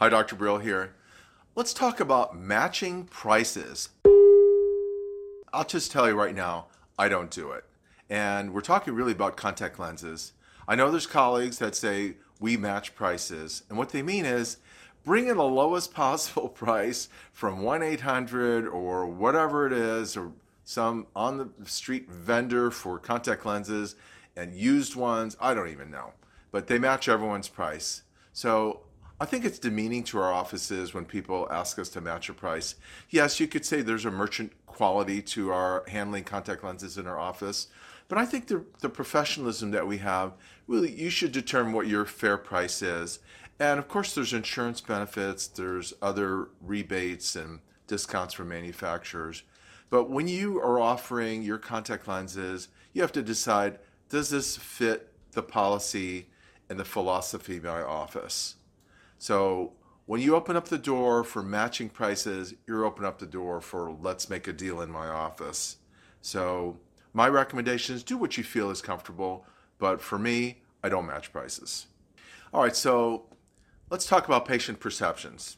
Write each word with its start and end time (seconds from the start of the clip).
Hi, 0.00 0.08
Dr. 0.08 0.36
Brill 0.36 0.58
here. 0.58 0.94
Let's 1.56 1.74
talk 1.74 1.98
about 1.98 2.38
matching 2.38 3.06
prices. 3.06 3.88
I'll 5.52 5.64
just 5.66 5.90
tell 5.90 6.06
you 6.06 6.14
right 6.14 6.36
now, 6.36 6.66
I 6.96 7.08
don't 7.08 7.32
do 7.32 7.50
it. 7.50 7.64
And 8.08 8.54
we're 8.54 8.60
talking 8.60 8.94
really 8.94 9.10
about 9.10 9.36
contact 9.36 9.80
lenses. 9.80 10.34
I 10.68 10.76
know 10.76 10.92
there's 10.92 11.08
colleagues 11.08 11.58
that 11.58 11.74
say 11.74 12.14
we 12.38 12.56
match 12.56 12.94
prices. 12.94 13.64
And 13.68 13.76
what 13.76 13.88
they 13.88 14.02
mean 14.02 14.24
is 14.24 14.58
bring 15.02 15.26
in 15.26 15.36
the 15.36 15.42
lowest 15.42 15.92
possible 15.94 16.48
price 16.48 17.08
from 17.32 17.62
1 17.62 17.82
800 17.82 18.68
or 18.68 19.04
whatever 19.04 19.66
it 19.66 19.72
is, 19.72 20.16
or 20.16 20.30
some 20.64 21.08
on 21.16 21.38
the 21.38 21.50
street 21.68 22.08
vendor 22.08 22.70
for 22.70 23.00
contact 23.00 23.44
lenses 23.44 23.96
and 24.36 24.54
used 24.54 24.94
ones. 24.94 25.36
I 25.40 25.54
don't 25.54 25.70
even 25.70 25.90
know. 25.90 26.12
But 26.52 26.68
they 26.68 26.78
match 26.78 27.08
everyone's 27.08 27.48
price. 27.48 28.02
So 28.32 28.82
I 29.20 29.24
think 29.24 29.44
it's 29.44 29.58
demeaning 29.58 30.04
to 30.04 30.18
our 30.18 30.32
offices 30.32 30.94
when 30.94 31.04
people 31.04 31.48
ask 31.50 31.76
us 31.80 31.88
to 31.90 32.00
match 32.00 32.28
a 32.28 32.34
price. 32.34 32.76
Yes, 33.10 33.40
you 33.40 33.48
could 33.48 33.64
say 33.64 33.82
there's 33.82 34.04
a 34.04 34.12
merchant 34.12 34.52
quality 34.66 35.20
to 35.22 35.50
our 35.50 35.82
handling 35.88 36.22
contact 36.22 36.62
lenses 36.62 36.98
in 36.98 37.08
our 37.08 37.18
office, 37.18 37.66
but 38.06 38.16
I 38.16 38.24
think 38.24 38.46
the, 38.46 38.64
the 38.78 38.88
professionalism 38.88 39.72
that 39.72 39.88
we 39.88 39.98
have, 39.98 40.34
really, 40.68 40.92
you 40.92 41.10
should 41.10 41.32
determine 41.32 41.72
what 41.72 41.88
your 41.88 42.04
fair 42.04 42.38
price 42.38 42.80
is. 42.80 43.18
And 43.58 43.80
of 43.80 43.88
course, 43.88 44.14
there's 44.14 44.32
insurance 44.32 44.80
benefits, 44.80 45.48
there's 45.48 45.94
other 46.00 46.50
rebates 46.62 47.34
and 47.34 47.58
discounts 47.88 48.34
from 48.34 48.50
manufacturers. 48.50 49.42
But 49.90 50.10
when 50.10 50.28
you 50.28 50.60
are 50.60 50.78
offering 50.78 51.42
your 51.42 51.58
contact 51.58 52.06
lenses, 52.06 52.68
you 52.92 53.02
have 53.02 53.12
to 53.12 53.22
decide 53.22 53.80
does 54.10 54.30
this 54.30 54.56
fit 54.56 55.12
the 55.32 55.42
policy 55.42 56.28
and 56.70 56.78
the 56.78 56.84
philosophy 56.84 57.56
of 57.56 57.64
my 57.64 57.82
office? 57.82 58.54
So 59.18 59.72
when 60.06 60.20
you 60.20 60.34
open 60.34 60.56
up 60.56 60.68
the 60.68 60.78
door 60.78 61.24
for 61.24 61.42
matching 61.42 61.88
prices, 61.88 62.54
you're 62.66 62.84
opening 62.84 63.08
up 63.08 63.18
the 63.18 63.26
door 63.26 63.60
for 63.60 63.92
let's 64.00 64.30
make 64.30 64.48
a 64.48 64.52
deal 64.52 64.80
in 64.80 64.90
my 64.90 65.08
office. 65.08 65.76
So 66.20 66.78
my 67.12 67.28
recommendation 67.28 67.94
is 67.94 68.02
do 68.02 68.16
what 68.16 68.36
you 68.36 68.44
feel 68.44 68.70
is 68.70 68.80
comfortable, 68.80 69.44
but 69.78 70.00
for 70.00 70.18
me, 70.18 70.62
I 70.82 70.88
don't 70.88 71.06
match 71.06 71.32
prices. 71.32 71.86
All 72.52 72.62
right, 72.62 72.76
so 72.76 73.26
let's 73.90 74.06
talk 74.06 74.26
about 74.26 74.46
patient 74.46 74.80
perceptions. 74.80 75.56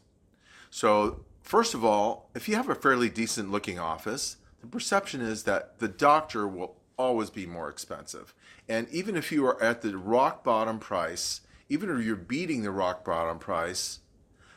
So 0.71 1.25
First 1.51 1.75
of 1.75 1.85
all, 1.85 2.31
if 2.33 2.49
you 2.49 2.55
have 2.55 2.69
a 2.69 2.77
fairly 2.77 3.09
decent 3.09 3.51
looking 3.51 3.77
office, 3.77 4.37
the 4.61 4.69
perception 4.69 5.21
is 5.21 5.43
that 5.43 5.81
the 5.81 5.89
doctor 5.89 6.47
will 6.47 6.77
always 6.97 7.29
be 7.29 7.45
more 7.45 7.69
expensive. 7.69 8.35
And 8.69 8.89
even 8.91 9.17
if 9.17 9.33
you 9.33 9.45
are 9.47 9.61
at 9.61 9.83
the 9.83 9.99
rock 9.99 10.45
bottom 10.45 10.79
price, 10.79 11.41
even 11.71 11.89
if 11.89 12.05
you're 12.05 12.17
beating 12.17 12.63
the 12.63 12.71
rock 12.73 13.05
bottom 13.05 13.39
price, 13.39 14.01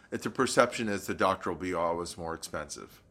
the 0.10 0.30
perception 0.30 0.90
is 0.90 1.06
the 1.06 1.14
doctor 1.14 1.52
will 1.52 1.60
be 1.60 1.74
always 1.74 2.18
more 2.18 2.34
expensive. 2.34 3.02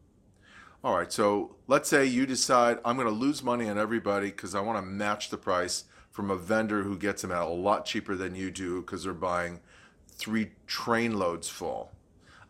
All 0.83 0.97
right, 0.97 1.11
so 1.11 1.55
let's 1.67 1.89
say 1.89 2.05
you 2.05 2.25
decide 2.25 2.79
I'm 2.83 2.97
going 2.97 3.07
to 3.07 3.13
lose 3.13 3.41
money 3.41 3.69
on 3.69 3.77
everybody 3.77 4.27
because 4.27 4.53
I 4.53 4.59
want 4.59 4.77
to 4.77 4.81
match 4.81 5.29
the 5.29 5.37
price 5.37 5.85
from 6.11 6.29
a 6.29 6.35
vendor 6.35 6.83
who 6.83 6.97
gets 6.97 7.21
them 7.21 7.31
at 7.31 7.41
a 7.41 7.47
lot 7.47 7.85
cheaper 7.85 8.15
than 8.15 8.35
you 8.35 8.51
do 8.51 8.81
because 8.81 9.05
they're 9.05 9.13
buying 9.13 9.61
three 10.09 10.51
train 10.67 11.17
loads 11.17 11.47
full. 11.47 11.91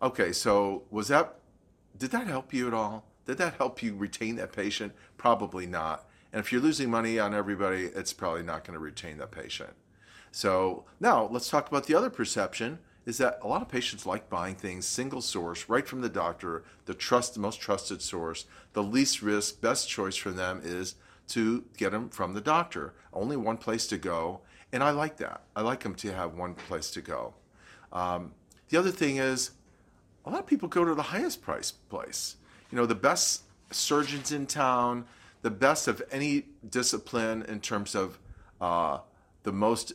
Okay, 0.02 0.34
so 0.34 0.84
was 0.90 1.08
that, 1.10 1.36
did 1.98 2.10
that 2.12 2.26
help 2.26 2.52
you 2.52 2.68
at 2.68 2.74
all? 2.74 3.06
Did 3.26 3.38
that 3.38 3.54
help 3.56 3.84
you 3.84 3.96
retain 3.96 4.36
that 4.38 4.52
patient? 4.52 4.94
Probably 5.18 5.68
not. 5.68 6.10
And 6.34 6.40
if 6.40 6.52
you're 6.52 6.62
losing 6.62 6.90
money 6.90 7.20
on 7.20 7.36
everybody, 7.36 7.86
it's 7.86 8.12
probably 8.12 8.42
not 8.42 8.66
going 8.66 8.74
to 8.74 8.84
retain 8.84 9.20
that 9.20 9.30
patient. 9.32 9.76
So 10.34 10.84
now 11.00 11.30
let's 11.32 11.48
talk 11.48 11.68
about 11.68 11.86
the 11.86 11.94
other 11.94 12.10
perception 12.10 12.80
is 13.06 13.20
that 13.20 13.38
a 13.44 13.48
lot 13.48 13.62
of 13.62 13.70
patients 13.70 14.08
like 14.08 14.32
buying 14.32 14.56
things 14.56 14.88
single 14.88 15.22
source 15.22 15.70
right 15.70 15.88
from 15.88 16.02
the 16.02 16.10
doctor, 16.10 16.64
the 16.86 16.96
trust, 16.96 17.36
the 17.36 17.40
most 17.40 17.62
trusted 17.62 18.02
source, 18.02 18.46
the 18.74 18.82
least 18.82 19.22
risk, 19.22 19.62
best 19.62 19.88
choice 19.88 20.16
for 20.16 20.32
them 20.32 20.60
is 20.64 20.96
to 21.28 21.64
get 21.78 21.92
them 21.92 22.10
from 22.10 22.34
the 22.34 22.42
doctor. 22.42 22.96
Only 23.14 23.38
one 23.38 23.58
place 23.58 23.86
to 23.88 23.98
go, 23.98 24.42
and 24.72 24.84
I 24.84 24.90
like 24.90 25.18
that. 25.18 25.44
I 25.56 25.62
like 25.62 25.82
them 25.82 25.94
to 25.96 26.12
have 26.12 26.34
one 26.34 26.56
place 26.56 26.90
to 26.92 27.02
go. 27.02 27.36
Um, 27.92 28.32
the 28.70 28.80
other 28.80 28.92
thing 28.92 29.18
is 29.18 29.52
a 30.26 30.32
lot 30.32 30.40
of 30.40 30.48
people 30.48 30.68
go 30.68 30.84
to 30.84 30.96
the 30.96 31.04
highest 31.04 31.44
price 31.44 31.70
place. 31.70 32.38
You 32.72 32.78
know, 32.80 32.88
the 32.88 32.96
best 32.96 33.44
surgeons 33.70 34.32
in 34.32 34.48
town, 34.48 35.06
the 35.44 35.52
best 35.52 35.88
of 35.88 36.02
any 36.12 36.46
discipline 36.68 37.44
in 37.44 37.60
terms 37.60 37.94
of 37.94 38.18
uh, 38.60 39.00
the 39.44 39.52
most 39.52 39.94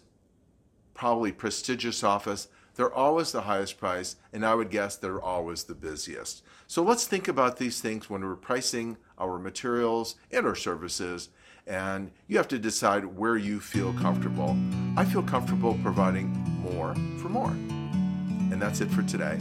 probably 0.98 1.30
prestigious 1.30 2.02
office. 2.02 2.48
They're 2.74 2.92
always 2.92 3.32
the 3.32 3.42
highest 3.42 3.78
price, 3.78 4.16
and 4.32 4.44
I 4.44 4.54
would 4.54 4.68
guess 4.68 4.96
they're 4.96 5.22
always 5.22 5.62
the 5.62 5.74
busiest. 5.74 6.42
So 6.66 6.82
let's 6.82 7.06
think 7.06 7.28
about 7.28 7.56
these 7.56 7.80
things 7.80 8.10
when 8.10 8.22
we're 8.22 8.34
pricing 8.34 8.96
our 9.16 9.38
materials 9.38 10.16
and 10.32 10.44
our 10.44 10.56
services, 10.56 11.28
and 11.66 12.10
you 12.26 12.36
have 12.36 12.48
to 12.48 12.58
decide 12.58 13.04
where 13.04 13.36
you 13.36 13.60
feel 13.60 13.92
comfortable. 13.94 14.56
I 14.96 15.04
feel 15.04 15.22
comfortable 15.22 15.78
providing 15.82 16.30
more 16.60 16.94
for 17.18 17.28
more. 17.28 17.50
And 17.50 18.60
that's 18.60 18.80
it 18.80 18.90
for 18.90 19.02
today. 19.02 19.38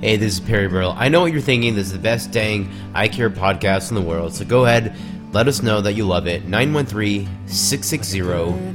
Hey, 0.00 0.16
this 0.16 0.34
is 0.34 0.40
Perry 0.40 0.66
Burrell. 0.66 0.94
I 0.96 1.08
know 1.08 1.20
what 1.20 1.32
you're 1.32 1.42
thinking. 1.42 1.74
This 1.74 1.88
is 1.88 1.92
the 1.92 1.98
best 1.98 2.30
dang 2.30 2.70
eye 2.94 3.08
care 3.08 3.28
podcast 3.28 3.90
in 3.90 3.96
the 3.96 4.00
world. 4.00 4.34
So 4.34 4.46
go 4.46 4.64
ahead, 4.64 4.96
let 5.32 5.46
us 5.46 5.62
know 5.62 5.82
that 5.82 5.92
you 5.92 6.06
love 6.06 6.26
it. 6.26 6.46
913 6.46 7.28
660 7.46 8.20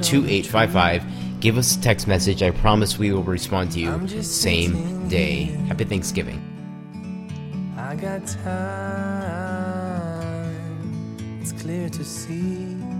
2855. 0.03 1.24
Give 1.45 1.59
us 1.59 1.75
a 1.75 1.79
text 1.79 2.07
message. 2.07 2.41
I 2.41 2.49
promise 2.49 2.97
we 2.97 3.11
will 3.11 3.21
respond 3.21 3.71
to 3.73 3.79
you 3.79 4.23
same 4.23 5.07
day. 5.07 5.43
Happy 5.67 5.83
Thanksgiving. 5.83 6.41
I 7.77 7.95
got 7.95 8.25
time. 8.25 8.49
It's 11.39 11.51
clear 11.51 11.87
to 11.89 12.03
see. 12.03 12.94